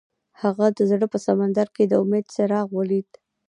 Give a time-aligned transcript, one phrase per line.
[0.41, 3.09] هغه د زړه په سمندر کې د امید څراغ ولید.